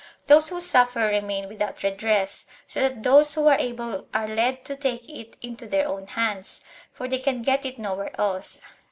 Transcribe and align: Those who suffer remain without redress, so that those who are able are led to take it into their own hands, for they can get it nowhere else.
Those 0.25 0.49
who 0.49 0.59
suffer 0.59 1.01
remain 1.05 1.47
without 1.47 1.83
redress, 1.83 2.47
so 2.65 2.79
that 2.79 3.03
those 3.03 3.35
who 3.35 3.45
are 3.47 3.59
able 3.59 4.07
are 4.15 4.27
led 4.27 4.65
to 4.65 4.75
take 4.75 5.07
it 5.07 5.37
into 5.43 5.67
their 5.67 5.87
own 5.87 6.07
hands, 6.07 6.61
for 6.91 7.07
they 7.07 7.19
can 7.19 7.43
get 7.43 7.67
it 7.67 7.77
nowhere 7.77 8.19
else. 8.19 8.59